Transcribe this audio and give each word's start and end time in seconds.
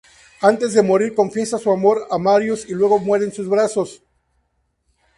Antes 0.41 0.73
de 0.73 0.81
morir, 0.81 1.13
confiesa 1.13 1.59
su 1.59 1.69
amor 1.71 2.07
a 2.09 2.17
Marius 2.17 2.67
y 2.67 2.73
luego 2.73 2.97
muere 2.97 3.25
en 3.25 3.31
sus 3.31 3.47
brazos. 3.47 4.01